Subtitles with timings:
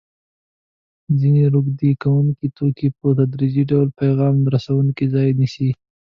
[1.19, 5.69] ځیني روږدي کوونکي توکي په تدریجي ډول پیغام رسوونکو ځای نیسي.